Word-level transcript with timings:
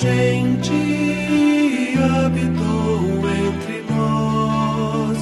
gente 0.00 1.94
habitou 1.98 3.28
entre 3.28 3.82
nós, 3.90 5.18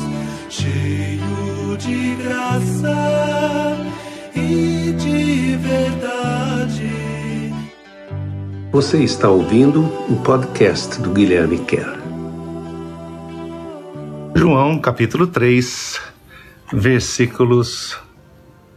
cheio 0.51 1.77
de 1.79 2.15
graça 2.17 3.79
e 4.35 4.93
de 4.93 5.57
verdade. 5.57 6.91
Você 8.71 9.03
está 9.03 9.31
ouvindo 9.31 9.81
o 10.11 10.17
podcast 10.23 11.01
do 11.01 11.11
Guilherme 11.11 11.59
Kerr. 11.61 11.97
João 14.35 14.79
capítulo 14.79 15.27
3, 15.27 15.99
versículos 16.71 17.99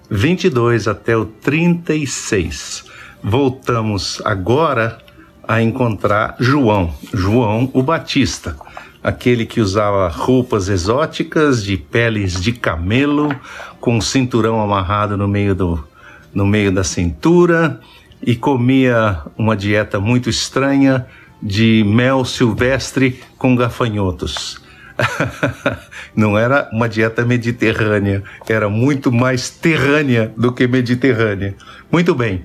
22 0.09 0.87
até 0.87 1.17
o 1.17 1.25
36. 1.25 2.85
Voltamos 3.21 4.21
agora 4.23 5.08
a 5.49 5.63
encontrar 5.63 6.35
João, 6.39 6.93
João 7.11 7.71
o 7.73 7.81
Batista, 7.81 8.55
aquele 9.03 9.47
que 9.47 9.59
usava 9.59 10.07
roupas 10.07 10.69
exóticas 10.69 11.63
de 11.63 11.75
peles 11.75 12.39
de 12.39 12.53
camelo, 12.53 13.35
com 13.81 13.97
um 13.97 14.01
cinturão 14.01 14.61
amarrado 14.61 15.17
no 15.17 15.27
meio, 15.27 15.55
do, 15.55 15.83
no 16.31 16.45
meio 16.45 16.71
da 16.71 16.83
cintura 16.83 17.79
e 18.21 18.35
comia 18.35 19.23
uma 19.35 19.57
dieta 19.57 19.99
muito 19.99 20.29
estranha 20.29 21.07
de 21.41 21.83
mel 21.83 22.23
silvestre 22.23 23.19
com 23.35 23.55
gafanhotos. 23.55 24.61
Não 26.15 26.37
era 26.37 26.69
uma 26.71 26.87
dieta 26.87 27.25
mediterrânea, 27.25 28.21
era 28.47 28.69
muito 28.69 29.11
mais 29.11 29.49
terrânea 29.49 30.31
do 30.37 30.51
que 30.51 30.67
mediterrânea. 30.67 31.55
Muito 31.91 32.13
bem. 32.13 32.43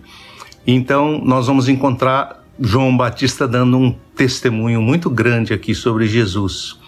Então, 0.67 1.21
nós 1.23 1.47
vamos 1.47 1.69
encontrar 1.69 2.44
João 2.61 2.97
Batista 2.97 3.49
dando 3.49 3.79
um 3.79 3.95
testemunho 4.17 4.81
muito 4.81 5.11
grande 5.11 5.53
aqui 5.53 5.75
sobre 5.75 6.07
Jesus. 6.07 6.79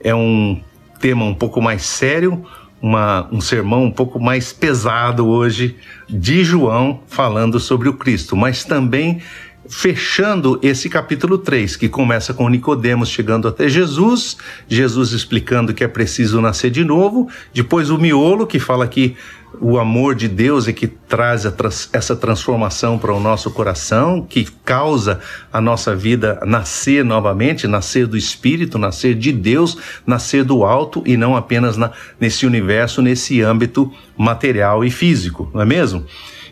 É 0.00 0.14
um 0.14 0.60
tema 1.00 1.24
um 1.24 1.34
pouco 1.34 1.60
mais 1.60 1.82
sério, 1.82 2.44
uma, 2.80 3.28
um 3.30 3.40
sermão 3.40 3.84
um 3.84 3.90
pouco 3.90 4.18
mais 4.18 4.52
pesado 4.52 5.26
hoje 5.26 5.76
de 6.08 6.42
João 6.42 7.00
falando 7.06 7.60
sobre 7.60 7.88
o 7.88 7.94
Cristo, 7.94 8.36
mas 8.36 8.64
também 8.64 9.20
fechando 9.68 10.58
esse 10.62 10.88
capítulo 10.88 11.38
3, 11.38 11.76
que 11.76 11.88
começa 11.88 12.34
com 12.34 12.48
Nicodemos 12.48 13.08
chegando 13.08 13.46
até 13.46 13.68
Jesus, 13.68 14.36
Jesus 14.68 15.12
explicando 15.12 15.72
que 15.72 15.84
é 15.84 15.88
preciso 15.88 16.40
nascer 16.40 16.70
de 16.70 16.84
novo, 16.84 17.28
depois 17.54 17.90
o 17.90 17.98
miolo 17.98 18.46
que 18.46 18.58
fala 18.58 18.86
que 18.88 19.16
o 19.60 19.78
amor 19.78 20.14
de 20.14 20.28
Deus 20.28 20.66
é 20.66 20.72
que 20.72 20.86
traz 20.86 21.44
essa 21.92 22.16
transformação 22.16 22.98
para 22.98 23.12
o 23.12 23.20
nosso 23.20 23.50
coração, 23.50 24.24
que 24.26 24.48
causa 24.64 25.20
a 25.52 25.60
nossa 25.60 25.94
vida 25.94 26.40
nascer 26.44 27.04
novamente, 27.04 27.66
nascer 27.66 28.06
do 28.06 28.16
Espírito, 28.16 28.78
nascer 28.78 29.14
de 29.14 29.30
Deus, 29.30 29.76
nascer 30.06 30.44
do 30.44 30.64
alto 30.64 31.02
e 31.06 31.16
não 31.16 31.36
apenas 31.36 31.76
na, 31.76 31.92
nesse 32.18 32.46
universo, 32.46 33.02
nesse 33.02 33.42
âmbito 33.42 33.92
material 34.16 34.84
e 34.84 34.90
físico, 34.90 35.50
não 35.52 35.60
é 35.60 35.66
mesmo? 35.66 36.04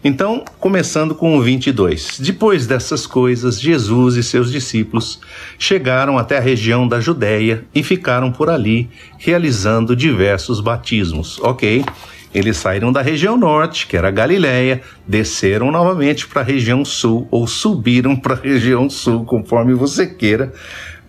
Então, 0.02 0.44
começando 0.58 1.14
com 1.14 1.36
o 1.36 1.42
22. 1.42 2.18
Depois 2.20 2.66
dessas 2.66 3.06
coisas, 3.06 3.60
Jesus 3.60 4.16
e 4.16 4.22
seus 4.22 4.50
discípulos 4.50 5.20
chegaram 5.58 6.16
até 6.16 6.38
a 6.38 6.40
região 6.40 6.88
da 6.88 7.00
Judéia 7.00 7.66
e 7.74 7.82
ficaram 7.82 8.32
por 8.32 8.48
ali, 8.48 8.88
realizando 9.18 9.94
diversos 9.94 10.58
batismos. 10.60 11.38
Ok? 11.40 11.84
Eles 12.32 12.56
saíram 12.56 12.90
da 12.90 13.02
região 13.02 13.36
norte, 13.36 13.86
que 13.86 13.96
era 13.96 14.10
Galiléia, 14.10 14.80
desceram 15.06 15.70
novamente 15.70 16.26
para 16.26 16.40
a 16.40 16.44
região 16.44 16.82
sul, 16.82 17.28
ou 17.30 17.46
subiram 17.46 18.16
para 18.16 18.34
a 18.34 18.40
região 18.40 18.88
sul, 18.88 19.26
conforme 19.26 19.74
você 19.74 20.06
queira, 20.06 20.52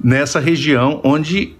nessa 0.03 0.39
região 0.39 0.99
onde 1.03 1.55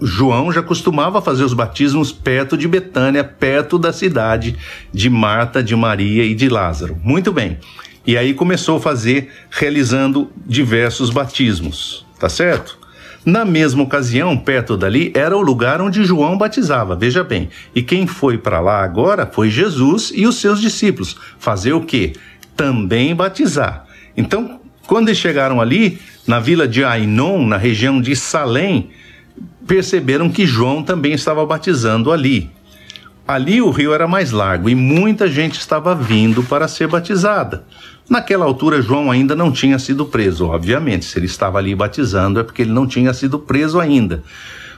João 0.00 0.52
já 0.52 0.62
costumava 0.62 1.22
fazer 1.22 1.44
os 1.44 1.54
batismos 1.54 2.12
perto 2.12 2.56
de 2.56 2.66
Betânia, 2.66 3.22
perto 3.22 3.78
da 3.78 3.92
cidade 3.92 4.56
de 4.92 5.08
Marta, 5.08 5.62
de 5.62 5.76
Maria 5.76 6.24
e 6.24 6.34
de 6.34 6.48
Lázaro. 6.48 6.98
Muito 7.02 7.32
bem. 7.32 7.58
E 8.06 8.16
aí 8.16 8.34
começou 8.34 8.78
a 8.78 8.80
fazer, 8.80 9.30
realizando 9.50 10.30
diversos 10.46 11.10
batismos, 11.10 12.04
tá 12.18 12.28
certo? 12.28 12.78
Na 13.24 13.44
mesma 13.44 13.82
ocasião, 13.82 14.36
perto 14.36 14.76
dali, 14.76 15.12
era 15.14 15.36
o 15.36 15.42
lugar 15.42 15.80
onde 15.82 16.04
João 16.04 16.38
batizava, 16.38 16.96
veja 16.96 17.22
bem. 17.22 17.50
E 17.74 17.82
quem 17.82 18.06
foi 18.06 18.38
para 18.38 18.60
lá 18.60 18.82
agora 18.82 19.26
foi 19.26 19.50
Jesus 19.50 20.10
e 20.14 20.26
os 20.26 20.40
seus 20.40 20.58
discípulos. 20.58 21.16
Fazer 21.38 21.74
o 21.74 21.82
quê? 21.82 22.14
Também 22.56 23.14
batizar. 23.14 23.84
Então, 24.16 24.58
quando 24.86 25.08
eles 25.08 25.18
chegaram 25.18 25.60
ali, 25.60 25.98
na 26.26 26.40
vila 26.40 26.66
de 26.66 26.82
Ainon, 26.82 27.46
na 27.46 27.58
região 27.58 28.00
de 28.00 28.16
Salém, 28.16 28.90
perceberam 29.66 30.28
que 30.28 30.46
João 30.46 30.82
também 30.82 31.12
estava 31.12 31.44
batizando 31.44 32.12
ali. 32.12 32.50
Ali 33.26 33.62
o 33.62 33.70
rio 33.70 33.94
era 33.94 34.08
mais 34.08 34.32
largo 34.32 34.68
e 34.68 34.74
muita 34.74 35.28
gente 35.28 35.60
estava 35.60 35.94
vindo 35.94 36.42
para 36.42 36.66
ser 36.66 36.88
batizada. 36.88 37.64
Naquela 38.08 38.44
altura, 38.44 38.82
João 38.82 39.08
ainda 39.08 39.36
não 39.36 39.52
tinha 39.52 39.78
sido 39.78 40.04
preso, 40.04 40.46
obviamente. 40.46 41.04
Se 41.04 41.16
ele 41.16 41.26
estava 41.26 41.58
ali 41.58 41.72
batizando, 41.74 42.40
é 42.40 42.42
porque 42.42 42.62
ele 42.62 42.72
não 42.72 42.88
tinha 42.88 43.14
sido 43.14 43.38
preso 43.38 43.78
ainda. 43.78 44.24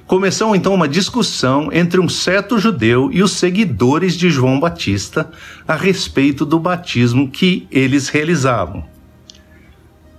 Começou 0.06 0.54
então 0.54 0.74
uma 0.74 0.86
discussão 0.86 1.70
entre 1.72 1.98
um 1.98 2.10
certo 2.10 2.58
judeu 2.58 3.08
e 3.10 3.22
os 3.22 3.32
seguidores 3.32 4.18
de 4.18 4.28
João 4.28 4.60
Batista 4.60 5.30
a 5.66 5.74
respeito 5.74 6.44
do 6.44 6.60
batismo 6.60 7.30
que 7.30 7.66
eles 7.70 8.10
realizavam. 8.10 8.84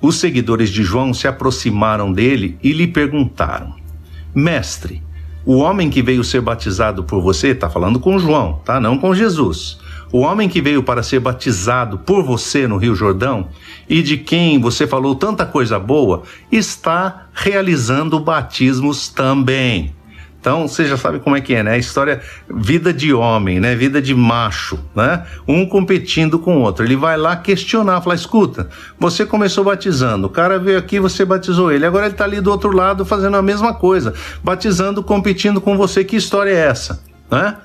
Os 0.02 0.16
seguidores 0.16 0.72
de 0.72 0.82
João 0.82 1.14
se 1.14 1.28
aproximaram 1.28 2.12
dele 2.12 2.58
e 2.64 2.74
lhe 2.74 2.88
perguntaram: 2.88 3.76
Mestre, 4.34 5.02
o 5.46 5.58
homem 5.58 5.90
que 5.90 6.02
veio 6.02 6.24
ser 6.24 6.42
batizado 6.42 7.04
por 7.04 7.22
você, 7.22 7.50
está 7.50 7.70
falando 7.70 8.00
com 8.00 8.18
João, 8.18 8.62
tá? 8.64 8.80
Não 8.80 8.98
com 8.98 9.14
Jesus. 9.14 9.78
O 10.12 10.20
homem 10.20 10.48
que 10.48 10.62
veio 10.62 10.84
para 10.84 11.04
ser 11.04 11.20
batizado 11.20 11.98
por 11.98 12.24
você 12.24 12.68
no 12.68 12.78
Rio 12.78 12.96
Jordão 12.96 13.50
e 13.90 14.02
de 14.02 14.16
quem 14.16 14.60
você 14.60 14.86
falou 14.86 15.16
tanta 15.16 15.46
coisa 15.46 15.80
boa, 15.80 16.24
está 16.52 17.28
realizando 17.34 18.20
batismos 18.20 19.10
também. 19.10 19.94
Então, 20.44 20.68
você 20.68 20.84
já 20.86 20.98
sabe 20.98 21.20
como 21.20 21.38
é 21.38 21.40
que 21.40 21.56
é, 21.56 21.64
né? 21.64 21.72
A 21.72 21.78
história, 21.78 22.20
vida 22.54 22.92
de 22.92 23.14
homem, 23.14 23.62
né? 23.62 23.78
Vida 23.78 24.02
de 24.02 24.14
macho, 24.14 24.78
né? 24.94 25.24
Um 25.48 25.66
competindo 25.66 26.38
com 26.38 26.58
o 26.58 26.60
outro. 26.60 26.84
Ele 26.84 26.98
vai 26.98 27.16
lá 27.16 27.38
questionar, 27.38 28.02
falar, 28.02 28.16
escuta, 28.16 28.68
você 29.00 29.26
começou 29.26 29.64
batizando, 29.64 30.28
o 30.28 30.30
cara 30.30 30.60
veio 30.60 30.78
aqui, 30.78 31.00
você 31.00 31.24
batizou 31.24 31.72
ele, 31.72 31.86
agora 31.86 32.08
ele 32.08 32.14
está 32.14 32.26
ali 32.26 32.42
do 32.42 32.52
outro 32.52 32.76
lado 32.76 33.06
fazendo 33.06 33.38
a 33.38 33.42
mesma 33.42 33.74
coisa, 33.74 34.14
batizando, 34.44 35.02
competindo 35.02 35.62
com 35.62 35.78
você, 35.78 36.04
que 36.04 36.18
história 36.18 36.52
é 36.52 36.68
essa, 36.68 37.02
né? 37.32 37.56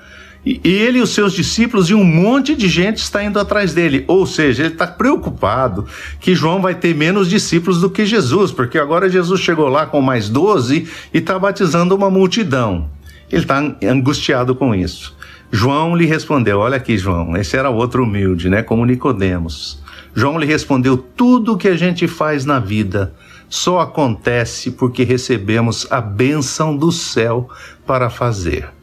E 0.45 0.61
ele 0.63 0.99
e 0.99 1.01
os 1.01 1.09
seus 1.09 1.33
discípulos 1.33 1.89
e 1.89 1.93
um 1.93 2.03
monte 2.03 2.55
de 2.55 2.67
gente 2.69 2.97
está 2.97 3.23
indo 3.23 3.39
atrás 3.39 3.73
dele. 3.73 4.05
Ou 4.07 4.25
seja, 4.25 4.63
ele 4.63 4.73
está 4.73 4.87
preocupado 4.87 5.85
que 6.19 6.33
João 6.33 6.61
vai 6.61 6.73
ter 6.73 6.95
menos 6.95 7.29
discípulos 7.29 7.81
do 7.81 7.89
que 7.89 8.05
Jesus, 8.05 8.51
porque 8.51 8.77
agora 8.77 9.09
Jesus 9.09 9.41
chegou 9.41 9.67
lá 9.67 9.85
com 9.85 10.01
mais 10.01 10.29
doze 10.29 10.87
e 11.13 11.17
está 11.17 11.37
batizando 11.37 11.95
uma 11.95 12.09
multidão. 12.09 12.89
Ele 13.29 13.41
está 13.41 13.59
angustiado 13.83 14.55
com 14.55 14.73
isso. 14.73 15.15
João 15.51 15.95
lhe 15.95 16.05
respondeu: 16.05 16.59
Olha 16.59 16.77
aqui, 16.77 16.97
João, 16.97 17.35
esse 17.35 17.57
era 17.57 17.69
outro 17.69 18.03
humilde, 18.03 18.49
né? 18.49 18.63
Como 18.63 18.85
Nicodemos. 18.85 19.81
João 20.15 20.39
lhe 20.39 20.45
respondeu: 20.45 20.97
Tudo 20.97 21.57
que 21.57 21.67
a 21.67 21.75
gente 21.75 22.07
faz 22.07 22.45
na 22.45 22.59
vida 22.59 23.13
só 23.49 23.79
acontece 23.79 24.71
porque 24.71 25.03
recebemos 25.03 25.87
a 25.91 25.99
bênção 25.99 26.75
do 26.75 26.91
céu 26.91 27.49
para 27.85 28.09
fazer. 28.09 28.78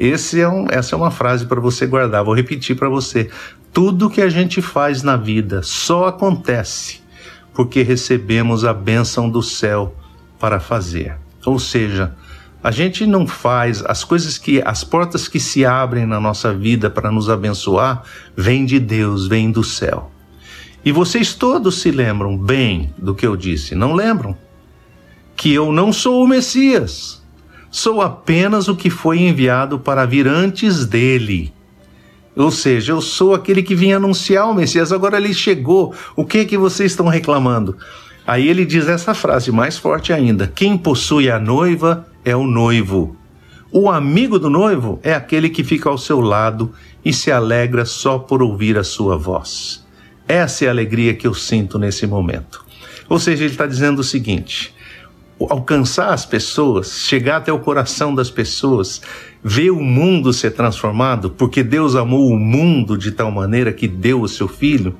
Esse 0.00 0.40
é 0.40 0.48
um, 0.48 0.66
essa 0.70 0.94
é 0.94 0.96
uma 0.96 1.10
frase 1.10 1.44
para 1.44 1.60
você 1.60 1.86
guardar. 1.86 2.24
Vou 2.24 2.34
repetir 2.34 2.74
para 2.74 2.88
você. 2.88 3.28
Tudo 3.70 4.08
que 4.08 4.22
a 4.22 4.30
gente 4.30 4.62
faz 4.62 5.02
na 5.02 5.14
vida 5.14 5.62
só 5.62 6.06
acontece 6.06 7.02
porque 7.52 7.82
recebemos 7.82 8.64
a 8.64 8.72
bênção 8.72 9.28
do 9.28 9.42
céu 9.42 9.94
para 10.38 10.58
fazer. 10.58 11.18
Ou 11.44 11.58
seja, 11.58 12.14
a 12.64 12.70
gente 12.70 13.04
não 13.04 13.26
faz 13.26 13.84
as 13.84 14.02
coisas 14.02 14.38
que 14.38 14.62
as 14.64 14.82
portas 14.82 15.28
que 15.28 15.38
se 15.38 15.66
abrem 15.66 16.06
na 16.06 16.18
nossa 16.18 16.54
vida 16.54 16.88
para 16.88 17.12
nos 17.12 17.28
abençoar, 17.28 18.02
vêm 18.34 18.64
de 18.64 18.80
Deus, 18.80 19.26
vêm 19.26 19.50
do 19.50 19.62
céu. 19.62 20.10
E 20.82 20.90
vocês 20.92 21.34
todos 21.34 21.82
se 21.82 21.90
lembram 21.90 22.38
bem 22.38 22.94
do 22.96 23.14
que 23.14 23.26
eu 23.26 23.36
disse, 23.36 23.74
não 23.74 23.92
lembram? 23.92 24.34
Que 25.36 25.52
eu 25.52 25.70
não 25.70 25.92
sou 25.92 26.24
o 26.24 26.26
Messias 26.26 27.20
Sou 27.70 28.02
apenas 28.02 28.66
o 28.66 28.74
que 28.74 28.90
foi 28.90 29.20
enviado 29.20 29.78
para 29.78 30.04
vir 30.04 30.26
antes 30.26 30.84
dele. 30.84 31.52
Ou 32.36 32.50
seja, 32.50 32.92
eu 32.92 33.00
sou 33.00 33.34
aquele 33.34 33.62
que 33.62 33.74
vinha 33.74 33.96
anunciar 33.96 34.48
o 34.48 34.54
Messias, 34.54 34.92
agora 34.92 35.18
ele 35.18 35.32
chegou. 35.32 35.94
O 36.16 36.24
que 36.24 36.38
é 36.38 36.44
que 36.44 36.58
vocês 36.58 36.92
estão 36.92 37.06
reclamando? 37.06 37.76
Aí 38.26 38.48
ele 38.48 38.64
diz 38.64 38.88
essa 38.88 39.14
frase 39.14 39.52
mais 39.52 39.78
forte 39.78 40.12
ainda: 40.12 40.50
Quem 40.52 40.76
possui 40.76 41.30
a 41.30 41.38
noiva 41.38 42.06
é 42.24 42.34
o 42.34 42.46
noivo. 42.46 43.16
O 43.72 43.88
amigo 43.88 44.38
do 44.38 44.50
noivo 44.50 44.98
é 45.02 45.14
aquele 45.14 45.48
que 45.48 45.62
fica 45.62 45.88
ao 45.88 45.96
seu 45.96 46.20
lado 46.20 46.72
e 47.04 47.12
se 47.12 47.30
alegra 47.30 47.84
só 47.84 48.18
por 48.18 48.42
ouvir 48.42 48.76
a 48.76 48.82
sua 48.82 49.16
voz. 49.16 49.86
Essa 50.26 50.64
é 50.64 50.68
a 50.68 50.72
alegria 50.72 51.14
que 51.14 51.26
eu 51.26 51.34
sinto 51.34 51.78
nesse 51.78 52.06
momento. 52.06 52.64
Ou 53.08 53.18
seja, 53.18 53.44
ele 53.44 53.52
está 53.52 53.66
dizendo 53.66 54.00
o 54.00 54.04
seguinte: 54.04 54.74
alcançar 55.48 56.12
as 56.12 56.26
pessoas, 56.26 57.00
chegar 57.00 57.38
até 57.38 57.52
o 57.52 57.58
coração 57.58 58.14
das 58.14 58.30
pessoas, 58.30 59.00
ver 59.42 59.70
o 59.70 59.82
mundo 59.82 60.32
ser 60.32 60.50
transformado, 60.50 61.30
porque 61.30 61.62
Deus 61.62 61.94
amou 61.94 62.28
o 62.28 62.38
mundo 62.38 62.98
de 62.98 63.12
tal 63.12 63.30
maneira 63.30 63.72
que 63.72 63.88
deu 63.88 64.20
o 64.20 64.28
seu 64.28 64.48
filho, 64.48 64.96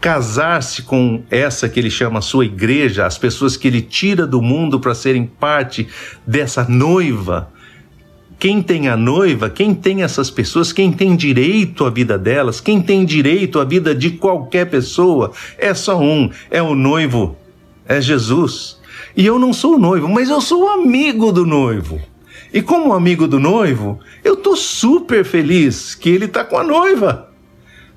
casar-se 0.00 0.82
com 0.82 1.22
essa 1.30 1.66
que 1.66 1.80
ele 1.80 1.88
chama 1.88 2.20
sua 2.20 2.44
igreja, 2.44 3.06
as 3.06 3.16
pessoas 3.16 3.56
que 3.56 3.66
ele 3.66 3.80
tira 3.80 4.26
do 4.26 4.42
mundo 4.42 4.78
para 4.78 4.94
serem 4.94 5.24
parte 5.24 5.88
dessa 6.26 6.64
noiva. 6.68 7.50
Quem 8.38 8.60
tem 8.60 8.88
a 8.88 8.98
noiva, 8.98 9.48
quem 9.48 9.74
tem 9.74 10.02
essas 10.02 10.28
pessoas, 10.28 10.74
quem 10.74 10.92
tem 10.92 11.16
direito 11.16 11.86
à 11.86 11.90
vida 11.90 12.18
delas, 12.18 12.60
quem 12.60 12.82
tem 12.82 13.06
direito 13.06 13.58
à 13.58 13.64
vida 13.64 13.94
de 13.94 14.10
qualquer 14.10 14.68
pessoa, 14.68 15.32
é 15.56 15.72
só 15.72 15.98
um, 15.98 16.28
é 16.50 16.60
o 16.60 16.74
noivo, 16.74 17.38
é 17.86 18.00
Jesus. 18.00 18.78
E 19.16 19.24
eu 19.24 19.38
não 19.38 19.52
sou 19.52 19.76
o 19.76 19.78
noivo, 19.78 20.08
mas 20.08 20.28
eu 20.28 20.40
sou 20.40 20.64
o 20.64 20.68
amigo 20.68 21.32
do 21.32 21.46
noivo. 21.46 22.00
E 22.52 22.62
como 22.62 22.92
amigo 22.92 23.26
do 23.26 23.40
noivo, 23.40 23.98
eu 24.22 24.36
tô 24.36 24.56
super 24.56 25.24
feliz 25.24 25.94
que 25.94 26.08
ele 26.08 26.28
tá 26.28 26.44
com 26.44 26.56
a 26.56 26.64
noiva. 26.64 27.28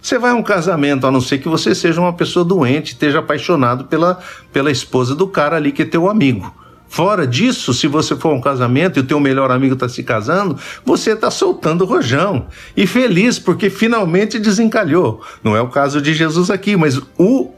Você 0.01 0.17
vai 0.17 0.31
a 0.31 0.35
um 0.35 0.43
casamento, 0.43 1.05
a 1.05 1.11
não 1.11 1.21
ser 1.21 1.39
que 1.39 1.49
você 1.49 1.75
seja 1.75 1.99
uma 1.99 2.13
pessoa 2.13 2.45
doente, 2.45 2.93
esteja 2.93 3.19
apaixonado 3.19 3.85
pela, 3.85 4.19
pela 4.53 4.71
esposa 4.71 5.15
do 5.15 5.27
cara 5.27 5.57
ali 5.57 5.71
que 5.71 5.81
é 5.81 5.85
teu 5.85 6.09
amigo. 6.09 6.53
Fora 6.89 7.27
disso, 7.27 7.73
se 7.73 7.85
você 7.85 8.15
for 8.15 8.29
a 8.29 8.35
um 8.35 8.41
casamento 8.41 8.97
e 8.97 9.01
o 9.01 9.05
teu 9.05 9.19
melhor 9.19 9.51
amigo 9.51 9.73
está 9.73 9.89
se 9.89 10.03
casando, 10.03 10.57
você 10.85 11.11
está 11.11 11.29
soltando 11.29 11.83
o 11.83 11.87
rojão. 11.87 12.47
E 12.75 12.87
feliz 12.87 13.37
porque 13.37 13.69
finalmente 13.69 14.39
desencalhou. 14.39 15.21
Não 15.43 15.55
é 15.55 15.61
o 15.61 15.67
caso 15.67 16.01
de 16.01 16.13
Jesus 16.13 16.49
aqui, 16.49 16.75
mas 16.75 16.99
o, 17.17 17.51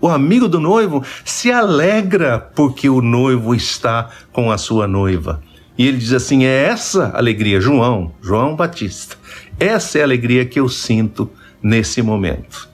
o 0.00 0.08
amigo 0.08 0.48
do 0.48 0.58
noivo 0.58 1.04
se 1.24 1.52
alegra 1.52 2.38
porque 2.38 2.88
o 2.88 3.00
noivo 3.00 3.54
está 3.54 4.08
com 4.32 4.50
a 4.50 4.58
sua 4.58 4.88
noiva. 4.88 5.42
E 5.76 5.86
ele 5.86 5.98
diz 5.98 6.12
assim: 6.12 6.44
é 6.44 6.64
essa 6.64 7.12
alegria, 7.14 7.60
João, 7.60 8.12
João 8.20 8.56
Batista, 8.56 9.16
essa 9.58 9.98
é 9.98 10.00
a 10.00 10.04
alegria 10.04 10.44
que 10.44 10.58
eu 10.58 10.68
sinto 10.68 11.30
nesse 11.62 12.02
momento. 12.02 12.68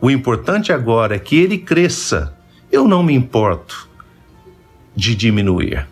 O 0.00 0.10
importante 0.10 0.72
agora 0.72 1.16
é 1.16 1.18
que 1.18 1.36
ele 1.36 1.58
cresça. 1.58 2.34
Eu 2.70 2.86
não 2.86 3.02
me 3.02 3.14
importo 3.14 3.85
de 4.96 5.14
diminuir. 5.14 5.86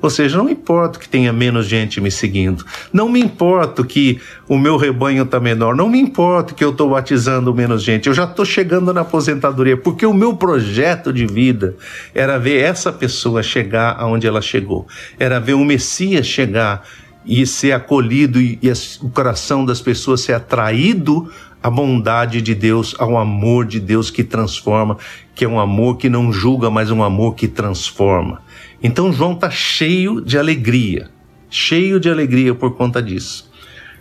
Ou 0.00 0.10
seja, 0.10 0.36
não 0.36 0.48
importa 0.48 0.98
que 0.98 1.08
tenha 1.08 1.32
menos 1.32 1.66
gente 1.66 2.00
me 2.00 2.10
seguindo, 2.10 2.64
não 2.92 3.08
me 3.08 3.18
importa 3.18 3.82
que 3.82 4.20
o 4.46 4.58
meu 4.58 4.76
rebanho 4.76 5.24
está 5.24 5.40
menor, 5.40 5.74
não 5.74 5.88
me 5.88 5.98
importa 5.98 6.52
que 6.52 6.62
eu 6.62 6.70
estou 6.70 6.90
batizando 6.90 7.52
menos 7.54 7.82
gente, 7.82 8.06
eu 8.06 8.14
já 8.14 8.24
estou 8.24 8.44
chegando 8.44 8.92
na 8.92 9.00
aposentadoria, 9.00 9.76
porque 9.76 10.04
o 10.04 10.12
meu 10.12 10.36
projeto 10.36 11.12
de 11.12 11.26
vida 11.26 11.74
era 12.14 12.38
ver 12.38 12.62
essa 12.62 12.92
pessoa 12.92 13.42
chegar 13.42 13.96
aonde 13.98 14.26
ela 14.26 14.42
chegou, 14.42 14.86
era 15.18 15.40
ver 15.40 15.54
o 15.54 15.64
Messias 15.64 16.26
chegar 16.26 16.86
e 17.26 17.46
ser 17.46 17.72
acolhido 17.72 18.40
e, 18.40 18.58
o 19.02 19.08
coração 19.10 19.64
das 19.64 19.80
pessoas 19.80 20.20
ser 20.20 20.34
atraído 20.34 21.30
à 21.62 21.68
bondade 21.68 22.40
de 22.40 22.54
Deus, 22.54 22.94
ao 22.98 23.18
amor 23.18 23.66
de 23.66 23.80
Deus 23.80 24.10
que 24.10 24.22
transforma, 24.22 24.96
que 25.34 25.44
é 25.44 25.48
um 25.48 25.58
amor 25.58 25.96
que 25.96 26.08
não 26.08 26.32
julga, 26.32 26.70
mas 26.70 26.90
um 26.90 27.02
amor 27.02 27.34
que 27.34 27.48
transforma. 27.48 28.40
Então 28.82 29.12
João 29.12 29.32
está 29.32 29.50
cheio 29.50 30.20
de 30.20 30.38
alegria, 30.38 31.10
cheio 31.50 31.98
de 31.98 32.08
alegria 32.08 32.54
por 32.54 32.76
conta 32.76 33.02
disso. 33.02 33.50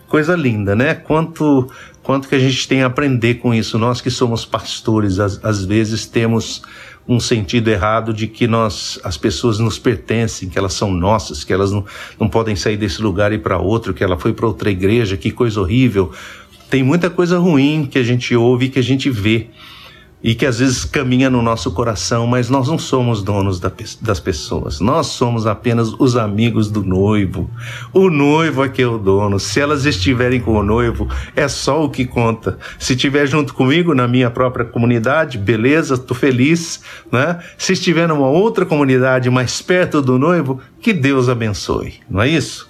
Coisa 0.07 0.35
linda, 0.35 0.75
né? 0.75 0.93
Quanto, 0.93 1.67
quanto 2.03 2.29
que 2.29 2.35
a 2.35 2.39
gente 2.39 2.67
tem 2.67 2.83
a 2.83 2.85
aprender 2.85 3.35
com 3.35 3.53
isso. 3.53 3.79
Nós 3.79 3.99
que 3.99 4.11
somos 4.11 4.45
pastores, 4.45 5.19
às, 5.19 5.43
às 5.43 5.65
vezes 5.65 6.05
temos 6.05 6.61
um 7.07 7.19
sentido 7.19 7.69
errado 7.69 8.13
de 8.13 8.27
que 8.27 8.47
nós, 8.47 8.99
as 9.03 9.15
pessoas 9.15 9.59
nos 9.59 9.77
pertencem, 9.77 10.49
que 10.49 10.57
elas 10.57 10.73
são 10.73 10.91
nossas, 10.91 11.43
que 11.43 11.53
elas 11.53 11.71
não, 11.71 11.85
não 12.19 12.27
podem 12.27 12.55
sair 12.55 12.77
desse 12.77 13.01
lugar 13.01 13.31
e 13.31 13.35
ir 13.35 13.39
para 13.39 13.57
outro, 13.57 13.93
que 13.93 14.03
ela 14.03 14.17
foi 14.17 14.33
para 14.33 14.47
outra 14.47 14.71
igreja, 14.71 15.15
que 15.15 15.29
coisa 15.31 15.61
horrível. 15.61 16.11
Tem 16.69 16.83
muita 16.83 17.09
coisa 17.09 17.37
ruim 17.37 17.87
que 17.89 17.99
a 17.99 18.03
gente 18.03 18.35
ouve 18.35 18.65
e 18.65 18.69
que 18.69 18.79
a 18.79 18.83
gente 18.83 19.09
vê 19.09 19.47
e 20.23 20.33
que 20.33 20.45
às 20.45 20.59
vezes 20.59 20.85
caminha 20.85 21.29
no 21.29 21.41
nosso 21.41 21.71
coração, 21.71 22.25
mas 22.25 22.49
nós 22.49 22.67
não 22.67 22.79
somos 22.79 23.21
donos 23.21 23.59
das 23.59 24.19
pessoas, 24.19 24.79
nós 24.79 25.07
somos 25.07 25.45
apenas 25.45 25.93
os 25.99 26.15
amigos 26.15 26.71
do 26.71 26.83
noivo. 26.83 27.49
O 27.93 28.09
noivo 28.09 28.63
é 28.63 28.69
que 28.69 28.81
é 28.81 28.87
o 28.87 28.97
dono. 28.97 29.39
Se 29.39 29.59
elas 29.59 29.85
estiverem 29.85 30.39
com 30.39 30.55
o 30.55 30.63
noivo, 30.63 31.07
é 31.35 31.47
só 31.47 31.83
o 31.83 31.89
que 31.89 32.05
conta. 32.05 32.57
Se 32.79 32.93
estiver 32.93 33.27
junto 33.27 33.53
comigo 33.53 33.93
na 33.93 34.07
minha 34.07 34.31
própria 34.31 34.65
comunidade, 34.65 35.37
beleza, 35.37 35.93
estou 35.93 36.17
feliz, 36.17 36.81
né? 37.11 37.39
Se 37.57 37.73
estiver 37.73 38.07
numa 38.07 38.27
outra 38.27 38.65
comunidade 38.65 39.29
mais 39.29 39.61
perto 39.61 40.01
do 40.01 40.17
noivo, 40.17 40.59
que 40.81 40.91
Deus 40.91 41.29
abençoe, 41.29 41.95
não 42.09 42.21
é 42.21 42.27
isso? 42.27 42.67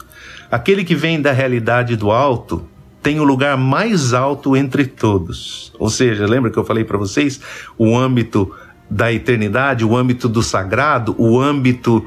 Aquele 0.51 0.83
que 0.83 0.95
vem 0.95 1.21
da 1.21 1.31
realidade 1.31 1.95
do 1.95 2.11
alto, 2.11 2.67
tem 3.05 3.19
o 3.19 3.23
lugar 3.23 3.55
mais 3.55 4.15
alto 4.15 4.57
entre 4.57 4.83
todos. 4.83 5.71
Ou 5.77 5.91
seja, 5.91 6.25
lembra 6.25 6.49
que 6.49 6.57
eu 6.57 6.65
falei 6.65 6.83
para 6.83 6.97
vocês 6.97 7.39
o 7.77 7.95
âmbito 7.95 8.51
da 8.89 9.13
eternidade, 9.13 9.85
o 9.85 9.95
âmbito 9.95 10.27
do 10.27 10.41
sagrado, 10.41 11.13
o 11.19 11.39
âmbito 11.39 12.03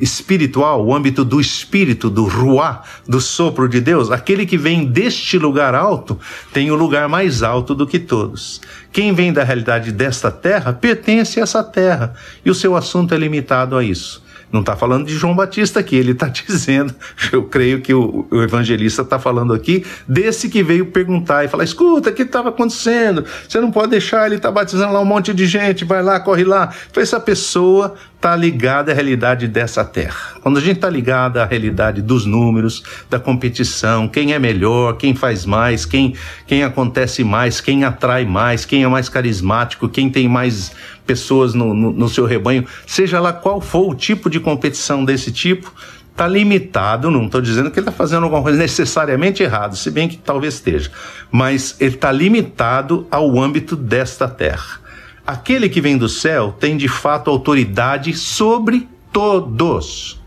espiritual, 0.00 0.86
o 0.86 0.94
âmbito 0.94 1.24
do 1.24 1.40
espírito, 1.40 2.08
do 2.08 2.26
ruá, 2.28 2.84
do 3.08 3.20
sopro 3.20 3.68
de 3.68 3.80
Deus, 3.80 4.12
aquele 4.12 4.46
que 4.46 4.56
vem 4.56 4.84
deste 4.84 5.36
lugar 5.36 5.74
alto 5.74 6.16
tem 6.52 6.70
o 6.70 6.76
lugar 6.76 7.08
mais 7.08 7.42
alto 7.42 7.74
do 7.74 7.84
que 7.84 7.98
todos. 7.98 8.60
Quem 8.92 9.12
vem 9.12 9.32
da 9.32 9.42
realidade 9.42 9.90
desta 9.90 10.30
terra 10.30 10.72
pertence 10.72 11.40
a 11.40 11.42
essa 11.42 11.64
terra 11.64 12.14
e 12.44 12.50
o 12.52 12.54
seu 12.54 12.76
assunto 12.76 13.12
é 13.12 13.18
limitado 13.18 13.76
a 13.76 13.82
isso. 13.82 14.24
Não 14.52 14.60
está 14.60 14.76
falando 14.76 15.06
de 15.06 15.14
João 15.14 15.34
Batista 15.34 15.80
aqui, 15.80 15.96
ele 15.96 16.12
está 16.12 16.28
dizendo, 16.46 16.94
eu 17.32 17.44
creio 17.44 17.80
que 17.80 17.92
o, 17.92 18.26
o 18.30 18.42
evangelista 18.42 19.02
está 19.02 19.18
falando 19.18 19.52
aqui, 19.52 19.84
desse 20.08 20.48
que 20.48 20.62
veio 20.62 20.86
perguntar 20.86 21.44
e 21.44 21.48
falar: 21.48 21.64
escuta, 21.64 22.10
o 22.10 22.12
que 22.12 22.22
estava 22.22 22.50
acontecendo? 22.50 23.24
Você 23.48 23.60
não 23.60 23.70
pode 23.70 23.90
deixar, 23.90 24.26
ele 24.26 24.36
está 24.36 24.50
batizando 24.50 24.92
lá 24.92 25.00
um 25.00 25.04
monte 25.04 25.34
de 25.34 25.46
gente, 25.46 25.84
vai 25.84 26.02
lá, 26.02 26.20
corre 26.20 26.44
lá. 26.44 26.72
Então, 26.90 27.02
essa 27.02 27.18
pessoa 27.18 27.94
está 28.16 28.34
ligada 28.34 28.90
à 28.90 28.94
realidade 28.94 29.46
dessa 29.46 29.84
terra. 29.84 30.36
Quando 30.40 30.56
a 30.56 30.60
gente 30.60 30.76
está 30.76 30.88
ligado 30.88 31.38
à 31.38 31.44
realidade 31.44 32.00
dos 32.00 32.24
números, 32.24 32.82
da 33.10 33.20
competição, 33.20 34.08
quem 34.08 34.32
é 34.32 34.38
melhor, 34.38 34.96
quem 34.96 35.14
faz 35.14 35.44
mais, 35.44 35.84
quem, 35.84 36.14
quem 36.46 36.64
acontece 36.64 37.22
mais, 37.22 37.60
quem 37.60 37.84
atrai 37.84 38.24
mais, 38.24 38.64
quem 38.64 38.82
é 38.82 38.88
mais 38.88 39.08
carismático, 39.08 39.88
quem 39.88 40.10
tem 40.10 40.28
mais 40.28 40.72
pessoas 41.06 41.54
no, 41.54 41.72
no, 41.72 41.92
no 41.92 42.08
seu 42.08 42.26
rebanho, 42.26 42.66
seja 42.86 43.20
lá 43.20 43.32
qual 43.32 43.60
for 43.60 43.88
o 43.88 43.94
tipo 43.94 44.28
de 44.28 44.40
competição 44.40 45.04
desse 45.04 45.30
tipo, 45.32 45.72
está 46.10 46.26
limitado, 46.26 47.10
não 47.10 47.26
estou 47.26 47.42
dizendo 47.42 47.70
que 47.70 47.78
ele 47.78 47.86
está 47.86 47.96
fazendo 47.96 48.24
alguma 48.24 48.42
coisa 48.42 48.58
necessariamente 48.58 49.42
errada, 49.42 49.76
se 49.76 49.90
bem 49.90 50.08
que 50.08 50.16
talvez 50.16 50.54
esteja, 50.54 50.90
mas 51.30 51.76
ele 51.78 51.94
está 51.94 52.10
limitado 52.10 53.06
ao 53.10 53.38
âmbito 53.38 53.76
desta 53.76 54.26
terra. 54.26 54.80
Aquele 55.26 55.68
que 55.68 55.80
vem 55.80 55.98
do 55.98 56.08
céu 56.08 56.56
tem 56.58 56.76
de 56.76 56.88
fato 56.88 57.30
autoridade 57.30 58.14
sobre 58.14 58.88
todos. 59.12 60.18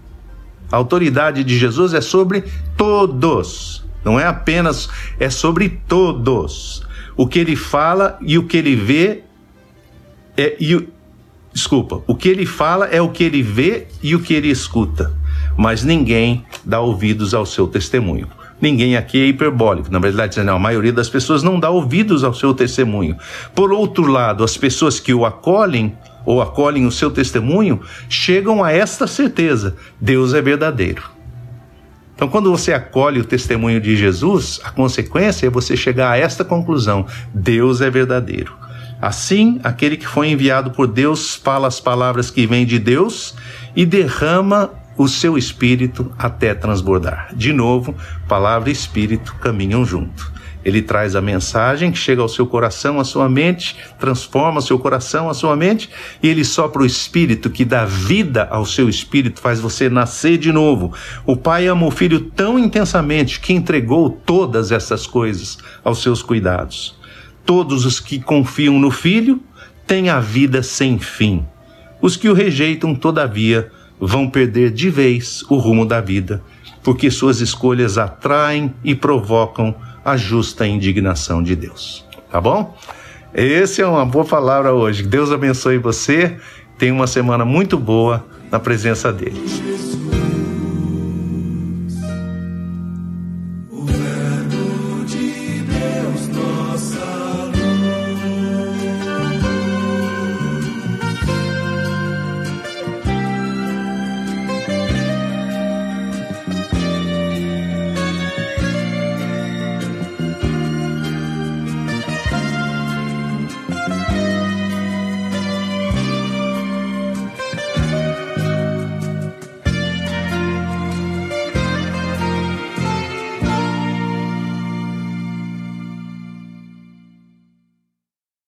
A 0.71 0.75
autoridade 0.75 1.43
de 1.43 1.57
Jesus 1.57 1.95
é 1.95 2.01
sobre 2.01 2.43
todos, 2.77 3.83
não 4.05 4.19
é 4.19 4.25
apenas, 4.25 4.87
é 5.19 5.29
sobre 5.29 5.69
todos. 5.87 6.83
O 7.17 7.27
que 7.27 7.39
ele 7.39 7.55
fala 7.55 8.17
e 8.21 8.37
o 8.37 8.43
que 8.43 8.57
ele 8.57 8.75
vê 8.75 9.23
é, 10.39 10.55
e, 10.57 10.87
desculpa, 11.51 12.01
o 12.07 12.15
que 12.15 12.29
ele 12.29 12.45
fala 12.45 12.85
é 12.85 13.01
o 13.01 13.09
que 13.09 13.25
ele 13.25 13.43
vê 13.43 13.87
e 14.01 14.15
o 14.15 14.21
que 14.21 14.33
ele 14.33 14.47
escuta, 14.47 15.11
mas 15.57 15.83
ninguém 15.83 16.45
dá 16.63 16.79
ouvidos 16.79 17.33
ao 17.33 17.45
seu 17.45 17.67
testemunho. 17.67 18.29
Ninguém 18.61 18.95
aqui 18.95 19.21
é 19.21 19.25
hiperbólico. 19.25 19.91
Na 19.91 19.99
verdade, 19.99 20.41
não, 20.41 20.55
a 20.55 20.59
maioria 20.59 20.93
das 20.93 21.09
pessoas 21.09 21.43
não 21.43 21.59
dá 21.59 21.69
ouvidos 21.69 22.23
ao 22.23 22.33
seu 22.33 22.53
testemunho. 22.53 23.17
Por 23.53 23.73
outro 23.73 24.07
lado, 24.07 24.41
as 24.41 24.55
pessoas 24.55 24.97
que 24.97 25.13
o 25.13 25.25
acolhem 25.25 25.93
ou 26.25 26.41
acolhem 26.41 26.85
o 26.85 26.91
seu 26.91 27.11
testemunho 27.11 27.81
chegam 28.07 28.63
a 28.63 28.71
esta 28.71 29.07
certeza: 29.07 29.75
Deus 29.99 30.33
é 30.33 30.41
verdadeiro. 30.41 31.03
Então, 32.15 32.29
quando 32.29 32.49
você 32.49 32.71
acolhe 32.71 33.19
o 33.19 33.25
testemunho 33.25 33.81
de 33.81 33.95
Jesus, 33.97 34.61
a 34.63 34.71
consequência 34.71 35.47
é 35.47 35.49
você 35.49 35.75
chegar 35.75 36.11
a 36.11 36.17
esta 36.17 36.45
conclusão: 36.45 37.05
Deus 37.33 37.81
é 37.81 37.89
verdadeiro. 37.89 38.68
Assim, 39.01 39.59
aquele 39.63 39.95
que 39.95 40.07
foi 40.07 40.29
enviado 40.29 40.71
por 40.71 40.87
Deus 40.87 41.35
fala 41.35 41.67
as 41.67 41.79
palavras 41.79 42.29
que 42.29 42.45
vêm 42.45 42.65
de 42.65 42.77
Deus 42.77 43.33
e 43.75 43.85
derrama 43.85 44.71
o 44.97 45.07
seu 45.07 45.37
espírito 45.37 46.11
até 46.17 46.53
transbordar. 46.53 47.29
De 47.33 47.53
novo, 47.53 47.95
palavra 48.27 48.69
e 48.69 48.73
espírito 48.73 49.33
caminham 49.35 49.85
junto. 49.85 50.39
Ele 50.63 50.81
traz 50.81 51.15
a 51.15 51.21
mensagem 51.21 51.89
que 51.89 51.97
chega 51.97 52.21
ao 52.21 52.27
seu 52.27 52.45
coração, 52.45 52.99
à 52.99 53.05
sua 53.05 53.29
mente, 53.29 53.77
transforma 53.97 54.59
seu 54.59 54.77
coração, 54.77 55.29
a 55.29 55.33
sua 55.33 55.55
mente, 55.55 55.89
e 56.21 56.27
ele 56.27 56.43
sopra 56.43 56.81
o 56.81 56.85
espírito 56.85 57.49
que 57.49 57.63
dá 57.63 57.85
vida 57.85 58.45
ao 58.51 58.65
seu 58.65 58.89
espírito, 58.89 59.39
faz 59.39 59.61
você 59.61 59.89
nascer 59.89 60.37
de 60.37 60.51
novo. 60.51 60.93
O 61.25 61.37
pai 61.37 61.67
ama 61.67 61.85
o 61.85 61.91
filho 61.91 62.19
tão 62.19 62.59
intensamente 62.59 63.39
que 63.39 63.53
entregou 63.53 64.09
todas 64.09 64.69
essas 64.69 65.07
coisas 65.07 65.57
aos 65.81 66.01
seus 66.01 66.21
cuidados. 66.21 66.98
Todos 67.49 67.83
os 67.83 67.99
que 67.99 68.19
confiam 68.19 68.77
no 68.77 68.91
Filho 68.91 69.41
têm 69.87 70.07
a 70.07 70.19
vida 70.19 70.61
sem 70.61 70.99
fim. 70.99 71.43
Os 71.99 72.15
que 72.15 72.29
o 72.29 72.33
rejeitam, 72.35 72.93
todavia, 72.93 73.71
vão 73.99 74.29
perder 74.29 74.69
de 74.69 74.87
vez 74.87 75.43
o 75.49 75.57
rumo 75.57 75.83
da 75.83 75.99
vida, 75.99 76.43
porque 76.83 77.09
suas 77.09 77.41
escolhas 77.41 77.97
atraem 77.97 78.71
e 78.83 78.93
provocam 78.93 79.73
a 80.05 80.15
justa 80.15 80.67
indignação 80.67 81.41
de 81.41 81.55
Deus. 81.55 82.05
Tá 82.31 82.39
bom? 82.39 82.77
Essa 83.33 83.81
é 83.81 83.85
uma 83.87 84.05
boa 84.05 84.25
palavra 84.25 84.71
hoje. 84.71 85.01
Deus 85.01 85.31
abençoe 85.31 85.79
você. 85.79 86.37
Tenha 86.77 86.93
uma 86.93 87.07
semana 87.07 87.45
muito 87.45 87.79
boa 87.79 88.23
na 88.51 88.59
presença 88.59 89.11
dele. 89.11 89.41